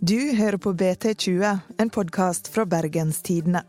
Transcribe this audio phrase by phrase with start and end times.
[0.00, 3.62] Du hører på BT20, en podkast fra Bergens Tidende.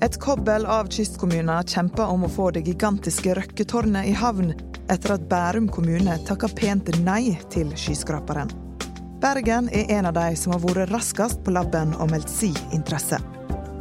[0.00, 4.54] Et kobbel av kystkommuner kjemper om å få det gigantiske Røkketårnet i havn,
[4.86, 8.54] etter at Bærum kommune takka pent nei til skyskraperen.
[9.18, 13.18] Bergen er en av de som har vært raskest på labben og meldt si interesse.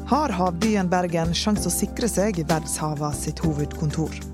[0.09, 4.32] Har havbyen Bergen sjanse å sikre seg verdshava sitt hovedkontor?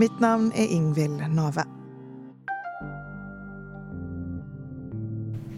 [0.00, 1.64] Mitt navn er Ingvild Nave.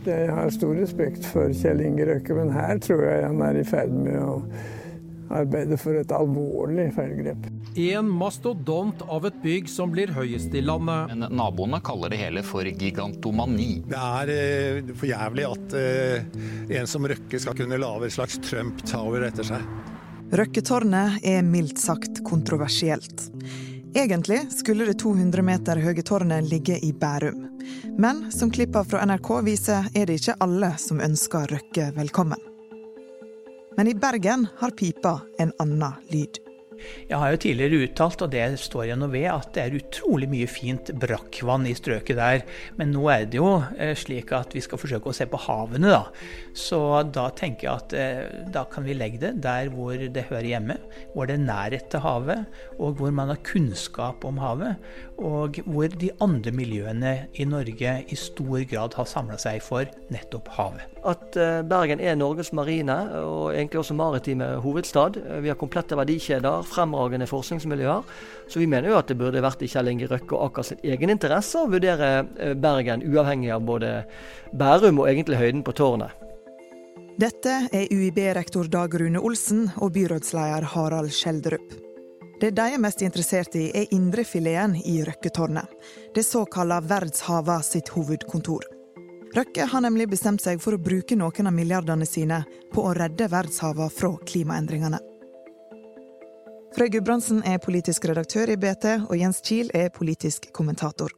[0.04, 3.64] Jeg har stor respekt for Kjell Inge Røkke, men her tror jeg han er i
[3.64, 4.34] ferd med å
[5.34, 7.46] arbeide for et alvorlig feilgrep.
[7.80, 11.14] En mastodont av et bygg som blir høyest i landet.
[11.14, 13.80] Men naboene kaller det hele for gigantomani.
[13.88, 18.38] Det er eh, for jævlig at eh, en som Røkke skal kunne lage et slags
[18.44, 19.64] Trump Tower etter seg.
[20.34, 23.30] Røkketårnet er mildt sagt kontroversielt.
[23.96, 27.44] Egentlig skulle det 200 meter høye tårnet ligge i Bærum.
[27.98, 32.40] Men som klippa fra NRK viser, er det ikke alle som ønsker Røkke velkommen.
[33.76, 36.43] Men i Bergen har pipa en annen lyd.
[37.08, 40.28] Jeg har jo tidligere uttalt, og det står jeg nå ved, at det er utrolig
[40.32, 42.44] mye fint brakkvann i strøket der.
[42.78, 45.92] Men nå er det jo eh, slik at vi skal forsøke å se på havene,
[45.92, 46.02] da.
[46.56, 46.80] Så
[47.14, 50.78] da tenker jeg at eh, da kan vi legge det der hvor det hører hjemme.
[51.14, 52.44] Hvor det er nærhet til havet,
[52.78, 54.80] og hvor man har kunnskap om havet.
[55.20, 60.50] Og hvor de andre miljøene i Norge i stor grad har samla seg for nettopp
[60.56, 60.90] havet.
[61.04, 65.20] At eh, Bergen er Norges marine, og egentlig også maritime hovedstad.
[65.44, 68.02] Vi har komplette verdikjeder fremragende forskningsmiljøer.
[68.50, 71.14] Så vi mener jo at det burde vært i Kjell Inge Røkke og Akers egen
[71.14, 73.94] interesse å vurdere eh, Bergen uavhengig av både
[74.52, 76.20] Bærum og egentlig høyden på tårnet.
[77.14, 81.76] Dette er UiB-rektor Dag Rune Olsen og byrådsleder Harald Skjelderup.
[82.42, 85.70] Det de er mest interessert i, er indrefileten i Røkketårnet.
[86.14, 88.66] Det såkalla Verdshava sitt hovedkontor.
[89.34, 93.26] Røkke har nemlig bestemt seg for å bruke noen av milliardene sine på å redde
[93.30, 95.00] verdshava fra klimaendringene.
[96.74, 101.12] Frøy Gudbrandsen er politisk redaktør i BT, og Jens Kiel er politisk kommentator.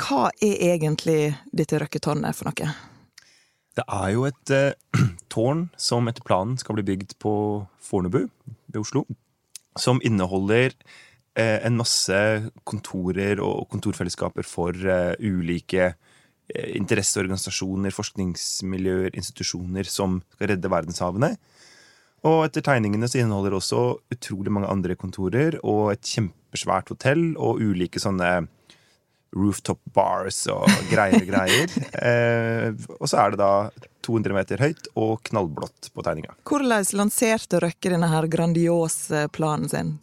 [0.00, 2.70] Hva er egentlig dette Røkketårnet for noe?
[3.76, 4.72] Det er jo et eh,
[5.34, 7.34] tårn som etter planen skal bli bygd på
[7.84, 9.04] Fornebu ved Oslo.
[9.76, 12.16] Som inneholder eh, en masse
[12.64, 21.34] kontorer og kontorfellesskaper for eh, ulike eh, interesseorganisasjoner, forskningsmiljøer, institusjoner som skal redde verdenshavene.
[22.24, 23.82] Og etter tegningene så inneholder det også
[24.14, 28.46] utrolig mange andre kontorer og et kjempesvært hotell og ulike sånne
[29.34, 31.74] rooftop bars og greier og greier.
[32.04, 33.70] Eh, og så er det da
[34.04, 36.34] 200 meter høyt og knallblått på tegninga.
[36.44, 39.94] Hvordan lanserte Røkke denne her grandiose planen sin?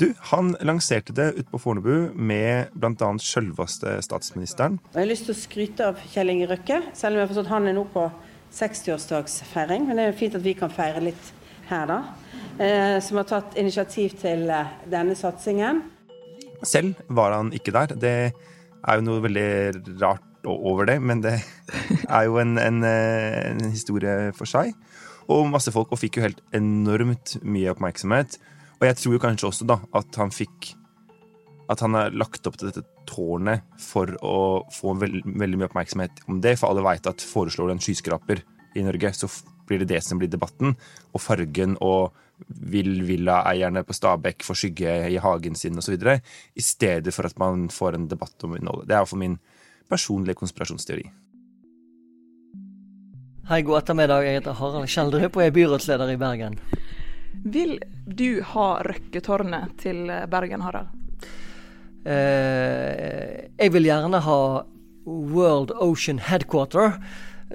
[0.00, 3.10] Du, Han lanserte det ute på Fornebu med bl.a.
[3.20, 4.78] sjølveste statsministeren.
[4.94, 7.52] Jeg har lyst til å skryte av Kjell Inge Røkke, selv om jeg har forstått
[7.52, 8.06] han er nå på
[8.56, 9.84] 60-årsdagsfeiring.
[9.90, 11.34] Men det er jo fint at vi kan feire litt
[11.70, 12.00] her, da.
[12.60, 15.84] Eh, som har tatt initiativ til eh, denne satsingen.
[16.66, 17.94] Selv var han ikke der.
[17.96, 19.48] Det er jo noe veldig
[20.02, 21.38] rart over det, men det
[22.16, 24.74] er jo en, en, eh, en historie for seg.
[25.30, 28.36] Og masse folk, og fikk jo helt enormt mye oppmerksomhet.
[28.80, 30.74] Og jeg tror kanskje også da at han fikk
[31.70, 36.24] At han har lagt opp til dette tårnet for å få veld, veldig mye oppmerksomhet
[36.26, 36.56] om det.
[36.58, 38.42] For alle veit at foreslår du en skyskraper
[38.74, 39.28] i Norge, så
[39.70, 40.74] blir det det som blir debatten.
[41.14, 42.16] Og fargen og
[42.48, 45.96] vil villaeierne på Stabekk få skygge i hagen sin osv.
[46.00, 48.88] I stedet for at man får en debatt om innholdet.
[48.88, 49.40] Det er iallfall min
[49.90, 51.08] personlige konspirasjonsteori.
[53.50, 54.24] Hei, god ettermiddag.
[54.24, 56.58] Jeg heter Harald Skjeldrup og er byrådsleder i Bergen.
[57.50, 60.92] Vil du ha Røkketårnet til Bergen, Harald?
[62.06, 64.40] Eh, jeg vil gjerne ha
[65.04, 66.94] World Ocean Headquarter,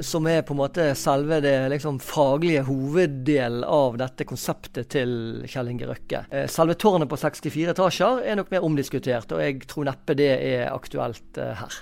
[0.03, 5.71] som er på en måte selve det liksom, faglige hoveddelen av dette konseptet til Kjell
[5.71, 6.25] Inge Røkke.
[6.29, 10.31] Eh, selve tårnet på 64 etasjer er nok mer omdiskutert, og jeg tror neppe det
[10.35, 11.81] er aktuelt eh, her.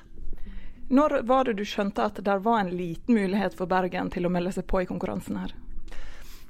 [0.94, 4.34] Når var det du skjønte at det var en liten mulighet for Bergen til å
[4.34, 5.56] melde seg på i konkurransen her?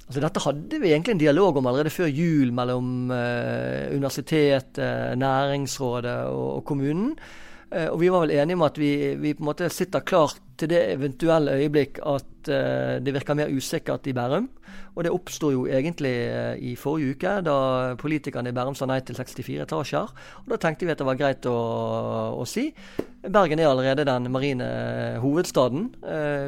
[0.04, 6.18] Altså, dette hadde vi egentlig en dialog om allerede før jul mellom eh, universitetet, Næringsrådet
[6.28, 7.14] og, og kommunen.
[7.74, 10.38] Eh, og vi var vel enige om at vi, vi, på en måte sitter klart
[10.60, 14.46] til det eventuelle øyeblikk at eh, det virker mer usikkert i Bærum.
[14.94, 17.56] Og det oppsto jo egentlig eh, i forrige uke, da
[17.98, 20.14] politikerne i Bærum sa nei til 64 etasjer.
[20.44, 21.56] Og da tenkte vi at det var greit å,
[22.38, 22.68] å si.
[23.24, 24.68] Bergen er allerede den marine
[25.22, 25.88] hovedstaden.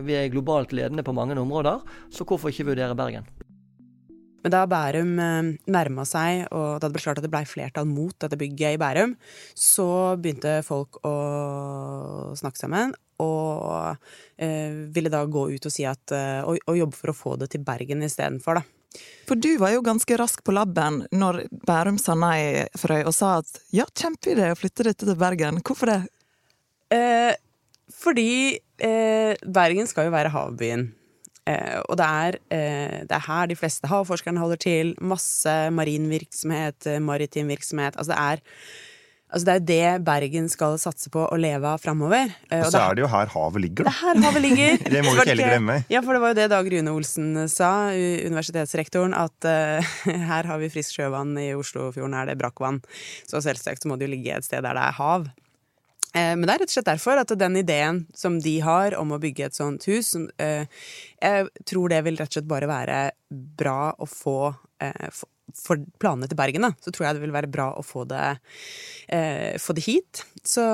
[0.07, 1.81] Vi er globalt ledende på mange områder,
[2.13, 3.46] så hvorfor ikke vurdere Bergen?
[4.47, 7.89] Men da Bærum eh, nærma seg, og da det ble klart at det ble flertall
[7.91, 9.17] mot dette bygget i Bærum,
[9.59, 9.89] så
[10.23, 11.15] begynte folk å
[12.39, 12.93] snakke sammen.
[13.19, 13.97] Og
[14.39, 17.33] eh, ville da gå ut og si at eh, og, og, jobbe for å få
[17.41, 19.03] det til Bergen istedenfor, da.
[19.27, 23.41] For du var jo ganske rask på labben når Bærum sa nei, Frøy, og sa
[23.41, 25.59] at ja, kjempeidé å flytte dette til Bergen.
[25.67, 25.99] Hvorfor det?
[26.95, 27.35] Eh,
[27.99, 28.31] fordi
[28.79, 30.87] eh, Bergen skal jo være havbyen.
[31.47, 34.93] Eh, og det er, eh, det er, her de fleste havforskerne holder til.
[34.99, 37.97] Masse marin virksomhet, eh, maritim virksomhet.
[37.97, 38.45] Altså det er
[39.27, 39.65] Altså det er
[39.99, 42.31] det Bergen skal satse på å leve av framover.
[42.47, 43.91] Og, og så er det jo her havet ligger, da.
[43.91, 44.77] Det er her havet ligger.
[44.95, 45.77] det må vi ikke heller glemme.
[45.91, 49.97] Ja, for det var jo det Dag Rune Olsen sa, universitetsrektoren, at uh,
[50.31, 52.79] her har vi friskt sjøvann, i Oslofjorden er det brakkvann.
[53.27, 55.27] Så selvsagt så må det jo ligge et sted der det er hav.
[56.17, 59.13] Eh, men det er rett og slett derfor at den ideen som de har om
[59.13, 60.65] å bygge et sånt hus, eh,
[61.21, 63.01] jeg tror det vil rett og slett bare være
[63.61, 64.39] bra å få
[64.83, 65.09] eh,
[65.57, 68.35] for planene til Bergen, da, så tror jeg det vil være bra å få det,
[69.63, 70.25] få det hit.
[70.43, 70.65] Så,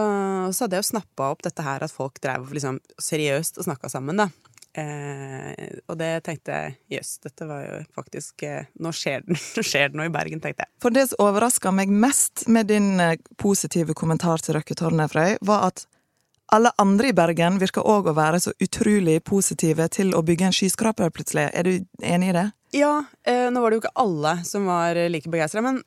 [0.48, 3.90] så hadde jeg jo snappa opp dette her at folk drev liksom seriøst og snakka
[3.92, 4.30] sammen, da.
[4.72, 9.64] Eh, og det tenkte jeg jøss, dette var jo faktisk eh, nå, skjer det, nå
[9.68, 10.72] skjer det noe i Bergen, tenkte jeg.
[10.80, 15.68] For det som overraska meg mest med din eh, positive kommentar til Røkketårnet, Frøy, var
[15.68, 15.84] at
[16.52, 20.56] alle andre i Bergen virker òg å være så utrolig positive til å bygge en
[20.56, 21.50] skyskraper, plutselig.
[21.52, 22.48] Er du enig i det?
[22.76, 22.94] Ja,
[23.28, 25.82] eh, nå var det jo ikke alle som var like begeistra, men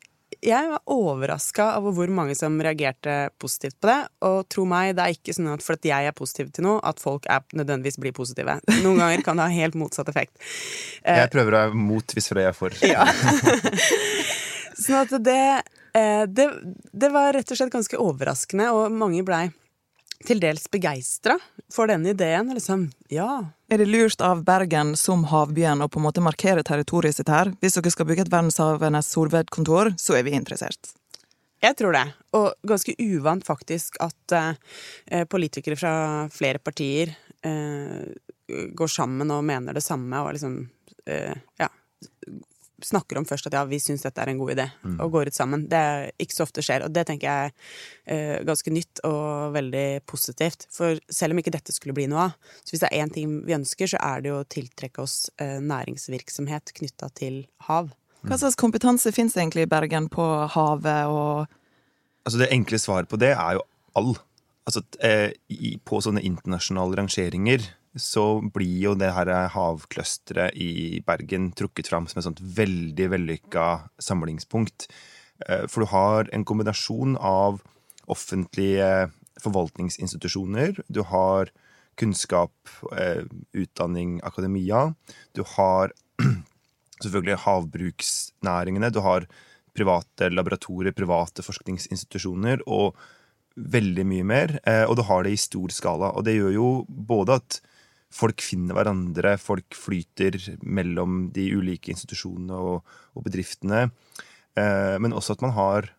[0.46, 3.98] jeg var overraska over hvor mange som reagerte positivt på det.
[4.28, 7.02] Og tro meg, det er ikke sånn at fordi jeg er positiv til noe, at
[7.02, 8.60] folk er nødvendigvis blir positive.
[8.86, 10.38] Noen ganger kan det ha helt motsatt effekt.
[11.02, 12.76] Jeg prøver å være mot hvis det er for.
[12.86, 13.08] Ja.
[14.86, 15.44] sånn at det,
[15.98, 16.50] eh, det,
[16.94, 19.48] det var rett og slett ganske overraskende, og mange blei
[20.26, 21.38] til dels begeistra
[21.74, 22.54] for denne ideen.
[22.56, 23.46] Liksom, ja.
[23.72, 27.52] Er det lurt av Bergen som havbyen å på en måte markere territoriet sitt her?
[27.62, 30.94] Hvis dere skal bygge et verdenshavenes hovedkontor, så er vi interessert.
[31.64, 32.06] Jeg tror det.
[32.38, 35.94] Og ganske uvant faktisk at eh, politikere fra
[36.34, 37.16] flere partier
[37.46, 38.04] eh,
[38.48, 40.60] går sammen og mener det samme og liksom
[41.10, 41.70] eh, ja,
[42.84, 44.98] snakker om først at ja, vi syns dette er en god idé, mm.
[45.04, 45.66] og går ut sammen.
[45.72, 49.56] Det er ikke så ofte skjer, og det tenker jeg er uh, ganske nytt og
[49.56, 50.68] veldig positivt.
[50.76, 53.40] For selv om ikke dette skulle bli noe av, så hvis det er én ting
[53.48, 57.94] vi ønsker, så er det jo å tiltrekke oss uh, næringsvirksomhet knytta til hav.
[58.26, 60.26] Hva slags kompetanse fins egentlig i Bergen på
[60.56, 61.62] havet og
[62.26, 63.60] Altså Det enkle svaret på det er jo
[63.94, 64.16] all.
[64.66, 65.30] Altså, eh,
[65.86, 72.20] på sånne internasjonale rangeringer så blir jo det her havclusteret i Bergen trukket fram som
[72.20, 73.68] et sånt veldig vellykka
[74.04, 74.90] samlingspunkt.
[75.48, 77.62] Eh, for du har en kombinasjon av
[78.12, 79.10] offentlige
[79.44, 80.82] forvaltningsinstitusjoner.
[80.88, 81.52] Du har
[81.96, 82.54] kunnskap,
[82.98, 84.96] eh, utdanning, akademia.
[85.34, 85.92] Du har
[87.04, 88.92] selvfølgelig havbruksnæringene.
[88.92, 89.28] Du har
[89.76, 92.96] private laboratorier, private forskningsinstitusjoner og
[93.56, 94.60] veldig mye mer.
[94.68, 96.12] Eh, og du har det i stor skala.
[96.16, 97.62] Og det gjør jo både at
[98.16, 103.90] folk finner hverandre, folk flyter mellom de ulike institusjonene og, og bedriftene.
[104.56, 105.92] Eh, men også at man har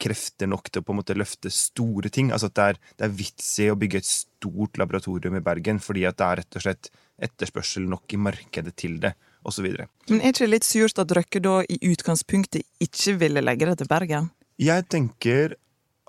[0.00, 2.30] krefter nok til å på en måte løfte store ting.
[2.34, 5.80] Altså at det er, det er vits i å bygge et stort laboratorium i Bergen
[5.82, 6.90] fordi at det er rett og slett
[7.20, 9.14] etterspørsel nok i markedet til det,
[9.44, 9.88] Og så videre.
[10.08, 13.78] Men er ikke det litt surt at Røkke da i utgangspunktet ikke ville legge det
[13.80, 14.28] til Bergen?
[14.60, 15.54] Jeg tenker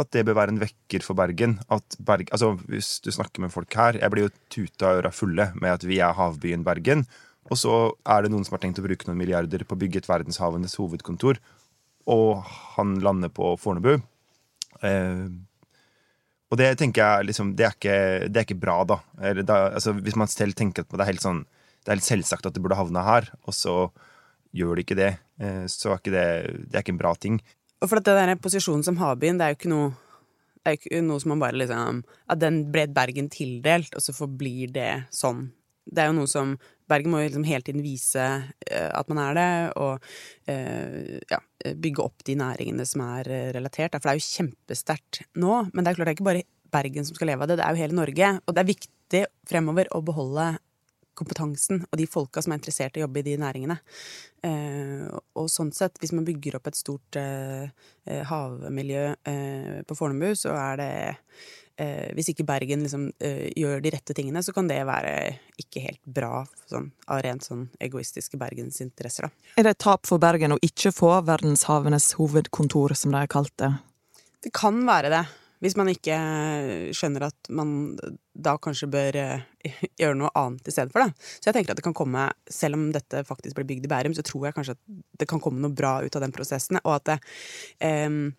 [0.01, 1.59] at det bør være en vekker for Bergen.
[1.71, 5.51] At Berg, altså Hvis du snakker med folk her Jeg blir jo tuta øra fulle
[5.55, 7.05] med at vi er havbyen Bergen.
[7.51, 7.75] Og så
[8.07, 10.77] er det noen som har tenkt å bruke noen milliarder på å bygge et verdenshavenes
[10.79, 11.39] hovedkontor,
[12.07, 12.43] og
[12.77, 13.97] han lander på Fornebu.
[14.85, 15.25] Eh,
[16.51, 17.97] og det tenker jeg liksom, det er ikke,
[18.29, 18.99] det er ikke bra, da.
[19.41, 21.43] da altså, hvis man selv tenker at det er helt sånn
[21.81, 23.75] det er helt selvsagt at det burde havne her, og så
[24.53, 26.27] gjør det ikke det, eh, så er ikke det,
[26.69, 27.39] det er ikke en bra ting.
[27.81, 29.91] Og for at den der posisjonen som havbyen, det er jo ikke noe
[30.61, 34.03] det er jo ikke noe som man bare liksom At den ble Bergen tildelt, og
[34.05, 35.47] så forblir det sånn.
[35.89, 36.53] Det er jo noe som
[36.91, 40.03] Bergen må jo liksom hele tiden vise uh, at man er det, og
[40.51, 41.39] uh, ja,
[41.81, 43.95] bygge opp de næringene som er uh, relatert.
[43.95, 47.07] For det er jo kjempesterkt nå, men det er klart det er ikke bare Bergen
[47.07, 48.33] som skal leve av det, det er jo hele Norge.
[48.45, 50.51] Og det er viktig fremover å beholde
[51.21, 53.77] kompetansen og de folka som er interessert i å jobbe i de næringene.
[54.41, 57.69] Eh, og sånn sett, hvis man bygger opp et stort eh,
[58.09, 59.03] eh havmiljø
[59.87, 60.93] på Fornebu, så er det
[61.77, 63.07] eh, Hvis ikke Bergen liksom
[63.57, 65.13] gjør de rette tingene, så kan det være
[65.61, 69.53] ikke helt bra sånn, av rent sånn egoistiske bergensinteresser, da.
[69.57, 73.53] Er det et tap for Bergen å ikke få verdenshavenes hovedkontor, som de har kalt
[73.61, 73.71] det?
[74.41, 75.25] Det kan være det.
[75.61, 76.17] Hvis man ikke
[76.97, 77.71] skjønner at man
[78.33, 79.43] da kanskje bør eh,
[80.01, 81.27] gjøre noe annet i stedet for det.
[81.37, 84.15] Så jeg tenker at det kan komme, selv om dette faktisk blir bygd i Bærum,
[84.17, 86.97] så tror jeg kanskje at det kan komme noe bra ut av den prosessen, og
[86.99, 87.19] at det,
[87.85, 88.31] um,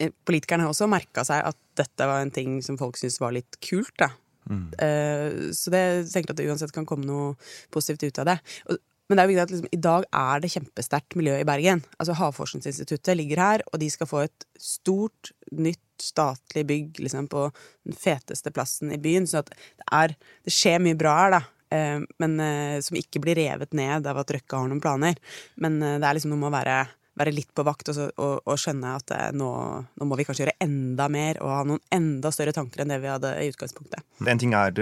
[0.00, 3.58] Politikerne har også merka seg at dette var en ting som folk syntes var litt
[3.60, 3.92] kult.
[4.00, 4.08] da.
[4.48, 4.62] Mm.
[4.80, 7.34] Uh, så det, jeg tenker at det uansett kan komme noe
[7.74, 8.38] positivt ut av det.
[8.72, 8.80] Og,
[9.10, 11.80] men det er jo viktig at liksom, i dag er det kjempesterkt miljø i Bergen.
[11.98, 17.48] Altså Havforskningsinstituttet ligger her, og de skal få et stort, nytt statlig bygg liksom, på
[17.84, 19.26] den feteste plassen i byen.
[19.28, 19.56] Så det,
[19.92, 20.14] er,
[20.44, 21.42] det skjer mye bra her, da.
[21.70, 25.20] Eh, men eh, som ikke blir revet ned av at Røkke har noen planer.
[25.62, 26.78] Men eh, det er liksom noe med å være,
[27.20, 29.50] være litt på vakt og, så, og, og skjønne at nå,
[29.84, 33.00] nå, må vi kanskje gjøre enda mer og ha noen enda større tanker enn det
[33.02, 34.02] vi hadde i utgangspunktet.
[34.26, 34.74] En ting er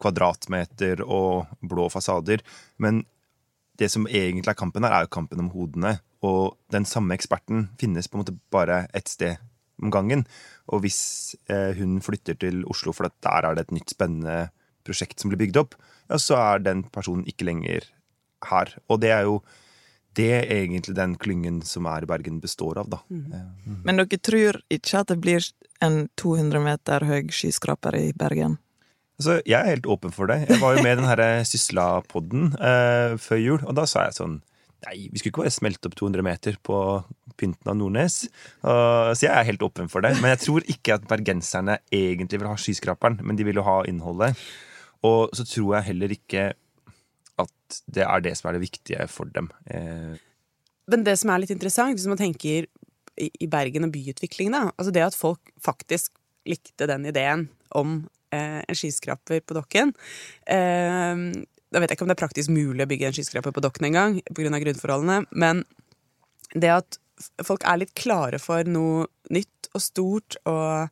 [0.00, 2.42] kvadratmeter og blå fasader,
[2.82, 3.04] men
[3.78, 5.96] det som egentlig er kampen her, er jo kampen om hodene.
[6.24, 9.40] Og den samme eksperten finnes på en måte bare ett sted
[9.84, 10.24] om gangen.
[10.72, 11.00] Og hvis
[11.52, 14.48] eh, hun flytter til Oslo for at der er det et nytt spennende
[14.84, 15.76] prosjekt som blir bygd opp,
[16.10, 17.86] ja, så er den personen ikke lenger
[18.50, 18.74] her.
[18.88, 19.38] Og det er jo
[20.14, 23.00] det egentlig den klyngen som er i Bergen, består av, da.
[23.10, 23.32] Mm.
[23.66, 23.78] Mm.
[23.86, 25.48] Men dere tror ikke at det blir
[25.82, 28.58] en 200 meter høy skyskraper i Bergen?
[29.18, 30.40] Altså, jeg er helt åpen for det.
[30.48, 34.40] Jeg var jo med i den Sysla-podden eh, før jul, og da sa jeg sånn
[34.84, 36.78] Nei, vi skulle ikke bare smelte opp 200 meter på
[37.40, 38.24] pynten av Nordnes.
[38.64, 40.14] Uh, så jeg er helt åpen for det.
[40.20, 43.80] Men jeg tror ikke at bergenserne egentlig vil ha skyskraperen, men de vil jo ha
[43.90, 44.38] innholdet.
[45.04, 46.52] Og så tror jeg heller ikke
[47.44, 49.50] at det er det som er det viktige for dem.
[49.68, 50.16] Uh.
[50.90, 52.68] Men det som er litt interessant, hvis man tenker
[53.14, 57.46] i Bergen og byutvikling, da, altså det at folk faktisk likte den ideen
[57.78, 58.02] om
[58.34, 59.92] Eh, en skyskraper på Dokken.
[60.46, 61.22] Eh,
[61.70, 63.88] da vet jeg ikke om det er praktisk mulig å bygge en skyskraper på Dokken
[63.90, 64.60] engang, pga.
[64.62, 65.64] grunnforholdene, men
[66.54, 66.98] det at
[67.44, 70.90] folk er litt klare for noe nytt og stort, og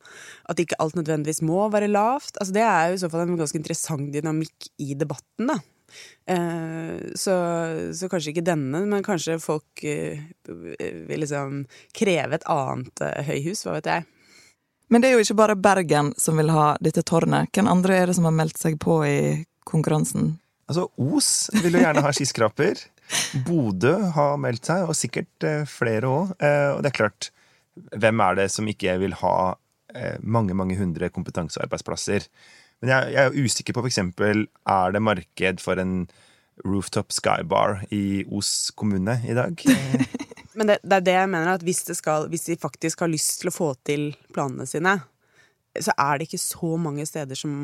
[0.51, 3.37] at ikke alt nødvendigvis må være lavt, altså det er jo i så fall en
[3.39, 5.59] ganske interessant dynamikk i debatten, da.
[6.25, 7.35] Eh, så,
[7.93, 11.63] så, kanskje ikke denne, men kanskje folk vil liksom
[11.95, 14.09] kreve et annet høyhus, hva vet jeg.
[14.93, 17.49] Men det er jo ikke bare Bergen som vil ha dette tårnet.
[17.55, 19.19] Hvem andre er det som har meldt seg på i
[19.65, 20.35] konkurransen?
[20.69, 22.83] Altså, Os vil jo gjerne ha skyskraper.
[23.45, 26.33] Bodø har meldt seg, og sikkert eh, flere òg.
[26.39, 27.29] Eh, og det er klart,
[27.97, 29.37] hvem er det som ikke vil ha
[29.95, 32.27] eh, mange, mange hundre kompetansearbeidsplasser?
[32.83, 34.01] Men jeg, jeg er usikker på f.eks.
[34.19, 36.03] er det marked for en
[36.67, 39.63] rooftop skybar i Os kommune i dag?
[40.57, 43.39] Men det, det, er det jeg mener, at hvis, skal, hvis, de faktisk har lyst
[43.41, 44.99] til å få til planene sine,
[45.73, 47.55] så er det ikke så mange steder som,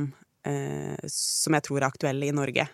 [0.47, 2.65] eh, som jeg tror er aktuelle i Norge.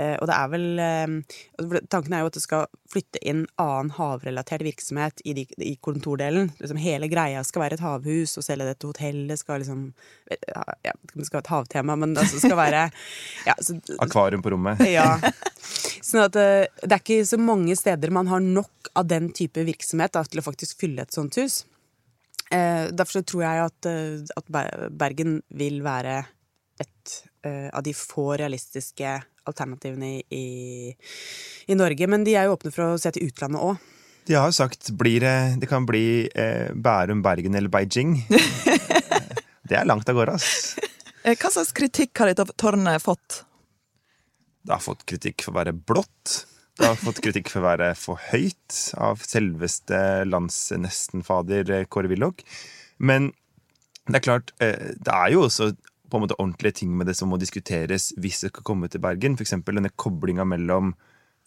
[0.00, 3.90] Eh, og det er vel eh, Tanken er jo at det skal flytte inn annen
[3.94, 6.50] havrelatert virksomhet i, de, i kontor-delen.
[6.60, 9.88] Liksom hele greia skal være et havhus, og selge dette hotellet skal liksom
[10.30, 12.86] Ja, det skal være et havtema, men det skal være
[13.48, 14.82] ja, så, Akvarium på rommet.
[14.90, 15.18] Ja.
[16.00, 19.62] Sånn at eh, det er ikke så mange steder man har nok av den type
[19.66, 21.64] virksomhet da, til å faktisk fylle et sånt hus.
[22.50, 23.90] Eh, derfor så tror jeg at,
[24.40, 24.54] at
[24.90, 26.22] Bergen vil være
[26.80, 29.08] et av de få realistiske
[29.50, 30.44] alternativene i, i,
[31.66, 32.08] i, Norge.
[32.10, 33.88] Men de er jo åpne for å se til utlandet òg.
[34.28, 38.18] De har jo sagt blir det, det kan bli eh, Bærum, Bergen eller Beijing.
[39.68, 40.76] det er langt av gårde, ass.
[41.24, 43.42] Eh, hva slags kritikk har dette tårnet fått?
[44.64, 46.44] Det har fått kritikk for å være blått.
[46.80, 52.44] Det har fått kritikk for å være for høyt av selveste landsnestenfader eh, Kåre Willoch.
[52.96, 53.32] Men
[54.08, 55.70] det er klart, eh, det er jo også
[56.10, 59.02] på en måte ordentlige ting med det som må diskuteres hvis det skal komme til
[59.02, 59.36] Bergen.
[59.38, 59.56] F.eks.
[59.66, 60.94] denne koblinga mellom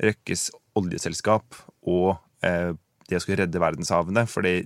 [0.01, 2.15] Røkkes oljeselskap og
[2.45, 2.71] eh,
[3.09, 4.25] det å skulle redde verdenshavene.
[4.29, 4.63] For det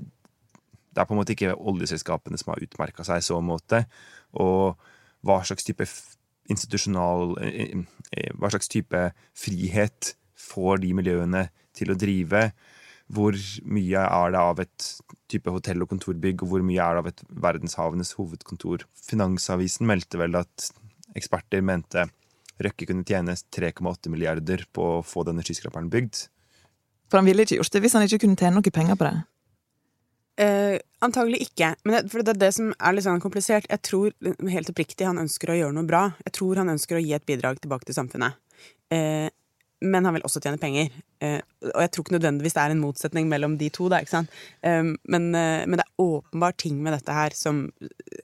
[0.97, 3.83] er på en måte ikke oljeselskapene som har utmerka seg i så måte.
[4.39, 4.77] Og
[5.25, 5.87] hva slags type
[6.47, 7.75] institusjonal eh,
[8.15, 12.49] eh, Hva slags type frihet får de miljøene til å drive?
[13.13, 14.87] Hvor mye er det av et
[15.31, 18.83] type hotell- og kontorbygg, og hvor mye er det av et verdenshavenes hovedkontor?
[19.07, 20.69] Finansavisen meldte vel at
[21.17, 22.09] eksperter mente
[22.57, 26.23] Røkke kunne tjene 3,8 milliarder på å få denne skyskraperen bygd.
[27.07, 29.17] For han ville ikke gjort det hvis han ikke kunne tjene noe penger på det?
[30.37, 31.71] Eh, antagelig ikke.
[31.85, 33.69] Men det, for det er det som er litt sånn komplisert.
[33.69, 36.03] Jeg tror helt oppriktig han ønsker å gjøre noe bra.
[36.25, 38.37] Jeg tror han ønsker å gi et bidrag tilbake til samfunnet.
[38.93, 39.29] Eh,
[39.81, 40.89] men han vil også tjene penger.
[41.21, 43.89] Eh, og jeg tror ikke nødvendigvis det er en motsetning mellom de to.
[43.93, 47.67] Da, eh, men, eh, men, det er åpenbart ting med dette her som,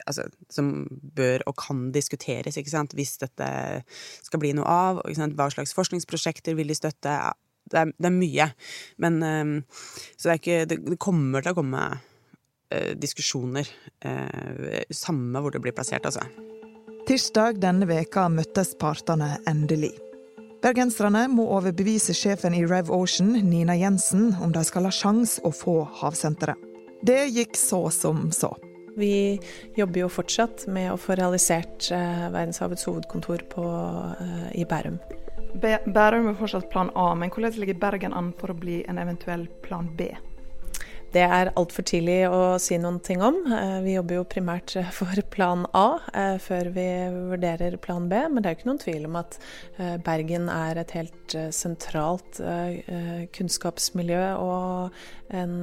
[0.08, 2.96] altså, som bør og kan diskuteres, ikke sant?
[2.98, 3.84] hvis dette
[4.24, 5.04] skal bli noe av.
[5.06, 5.38] Ikke sant?
[5.38, 7.18] Hva slags forskningsprosjekter vil de støtte?
[7.70, 8.50] Det er, det er mye.
[8.98, 9.86] Men, eh,
[10.18, 11.84] så det, er ikke, det, det kommer til å komme
[12.74, 13.70] eh, diskusjoner.
[14.02, 16.26] Eh, samme hvor det blir plassert, altså.
[17.04, 19.92] Tirsdag denne veka møttes partene endelig.
[20.64, 25.52] Bergenserne må overbevise sjefen i Rev Ocean, Nina Jensen, om de skal ha sjans å
[25.52, 26.56] få havsenteret.
[27.04, 28.54] Det gikk så som så.
[28.96, 29.42] Vi
[29.76, 33.66] jobber jo fortsatt med å få realisert eh, Verdenshavets hovedkontor på,
[34.24, 35.02] eh, i Bærum.
[35.60, 39.50] Bærum er fortsatt plan A, men hvordan ligger Bergen an for å bli en eventuell
[39.68, 40.14] plan B?
[41.14, 43.36] Det er altfor tidlig å si noen ting om.
[43.46, 46.86] Eh, vi jobber jo primært for plan A eh, før vi
[47.30, 49.38] vurderer plan B, men det er jo ikke noen tvil om at
[49.78, 52.40] eh, Bergen er et helt sentralt
[53.34, 55.54] kunnskapsmiljø og en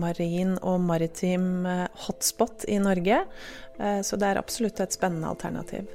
[0.00, 1.66] marin og maritim
[2.06, 3.18] hotspot i Norge.
[4.06, 5.90] Så det er absolutt et spennende alternativ.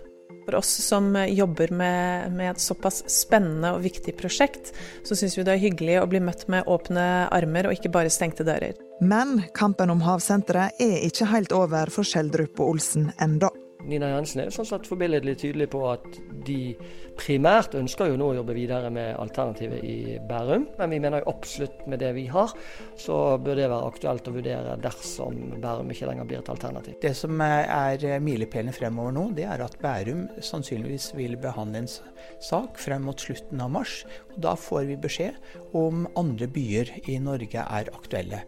[0.46, 4.76] For oss som jobber med, med, et såpass spennende og viktig prosjekt,
[5.08, 8.14] så syns vi det er hyggelig å bli møtt med åpne armer og ikke bare
[8.14, 8.85] stengte dører.
[9.00, 13.52] Men kampen om havsenteret er ikke helt over for Schjelderup og Olsen enda.
[13.86, 16.06] Nina Jensen er sånn sett forbilledlig tydelig på at
[16.46, 16.74] de
[17.20, 20.66] primært ønsker jo nå å jobbe videre med alternativet i Bærum.
[20.80, 22.54] Men vi mener jo absolutt med det vi har,
[23.00, 26.98] så bør det være aktuelt å vurdere dersom Bærum ikke lenger blir et alternativ.
[27.04, 32.82] Det som er milepælene fremover nå, det er at Bærum sannsynligvis vil behandle en sak
[32.82, 34.00] frem mot slutten av mars.
[34.34, 35.38] og Da får vi beskjed
[35.78, 38.46] om andre byer i Norge er aktuelle.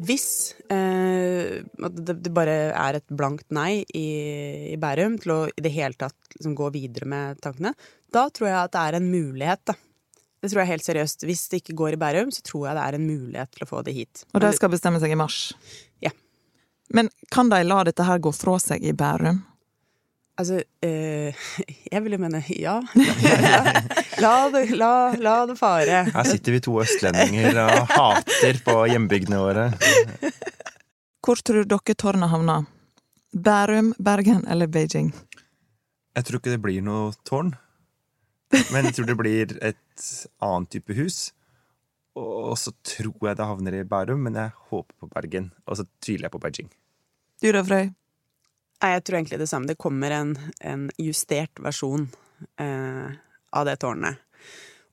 [0.00, 4.06] Hvis eh, det, bare er et blankt nei i,
[4.72, 7.74] i, Bærum til å i det hele tatt liksom, gå videre med tankene,
[8.12, 9.76] da tror jeg at det er en mulighet, da.
[10.40, 11.26] Det tror jeg helt seriøst.
[11.28, 13.68] Hvis det ikke går i Bærum, så tror jeg det er en mulighet til å
[13.68, 14.24] få det hit.
[14.32, 15.40] Og de skal bestemme seg i mars?
[16.00, 16.14] Ja.
[16.96, 19.42] Men kan de la dette her gå fra seg i Bærum?
[20.40, 21.36] Altså, eh,
[21.92, 22.78] jeg vil jo mene ja.
[24.22, 26.04] La det, la, la det fare.
[26.14, 29.66] Her sitter vi to østlendinger og hater på hjembygdene våre.
[31.20, 32.68] Hvor tror dere tårnet havner?
[33.30, 35.12] Bærum, Bergen eller Beijing?
[36.16, 37.52] Jeg tror ikke det blir noe tårn.
[38.72, 40.08] Men jeg tror det blir et
[40.42, 41.30] annet type hus.
[42.18, 45.52] Og så tror jeg det havner i Bærum, men jeg håper på Bergen.
[45.66, 46.72] Og så tviler jeg på Beijing.
[47.40, 47.92] Du da, Frøy?
[48.80, 49.68] Nei, jeg tror egentlig det samme.
[49.68, 52.06] Det kommer en, en justert versjon
[52.60, 53.18] eh,
[53.52, 54.22] av det tårnet.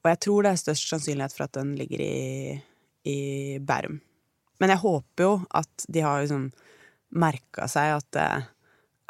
[0.03, 2.57] Og jeg tror det er størst sannsynlighet for at den ligger i,
[3.07, 3.19] i
[3.63, 4.01] Bærum.
[4.59, 6.49] Men jeg håper jo at de har liksom
[7.17, 8.47] merka seg at, eh,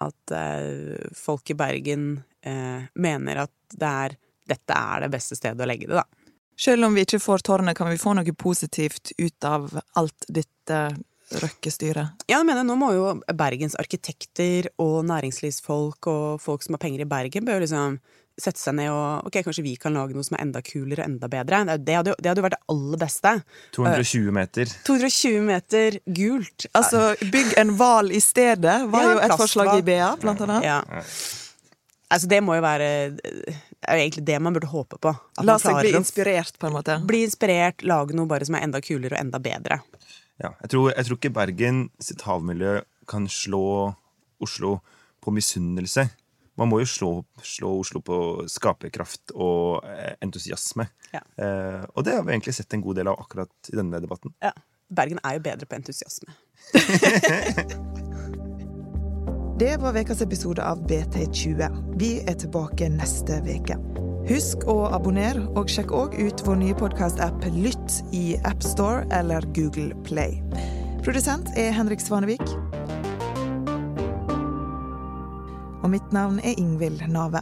[0.06, 2.10] at uh, folk i Bergen
[2.46, 4.16] eh, mener at det er,
[4.48, 6.06] dette er det beste stedet å legge det, da.
[6.58, 10.78] Selv om vi ikke får tårnet, kan vi få noe positivt ut av alt dette
[11.28, 12.28] Røkke-styret?
[12.30, 17.04] Ja, jeg mener, nå må jo Bergens arkitekter og næringslivsfolk og folk som har penger
[17.04, 18.00] i Bergen, bør liksom
[18.38, 21.10] sette seg ned og Ok, kanskje vi kan lage noe som er enda kulere og
[21.10, 21.64] enda bedre.
[21.82, 23.34] Det hadde, jo, det hadde jo vært det aller beste.
[23.78, 24.74] 220 meter.
[24.88, 26.68] 220 meter gult.
[26.78, 30.68] Altså, bygg en hval i stedet, var ja, jo et forslag i BA, blant annet.
[30.68, 30.80] Ja.
[32.08, 35.12] Altså, det må jo være Det er jo egentlig det man burde håpe på.
[35.44, 37.02] La seg bli inspirert, på en måte.
[37.10, 39.82] Bli inspirert, lage noe bare som er enda kulere og enda bedre.
[40.38, 43.96] Ja, jeg, tror, jeg tror ikke Bergen sitt havmiljø kan slå
[44.44, 44.78] Oslo
[45.24, 46.08] på misunnelse.
[46.58, 47.10] Man må jo slå,
[47.46, 48.18] slå, Oslo på
[48.50, 50.88] skaperkraft og eh, entusiasme.
[51.14, 51.22] Ja.
[51.38, 54.34] Eh, og det har vi egentlig sett en god del av akkurat i denne debatten.
[54.44, 54.54] Ja.
[54.88, 56.32] Bergen er jo bedre på entusiasme.
[59.62, 61.60] det var ukas episode av BT20.
[62.00, 63.76] Vi er tilbake neste uke.
[64.28, 69.96] Husk å abonnere, og sjekk òg ut vår nye podkast-app Lytt i AppStore eller Google
[70.04, 70.42] Play.
[71.06, 72.44] Produsent er Henrik Svanevik.
[75.80, 77.40] Og mitt navn er Ingvild Nave.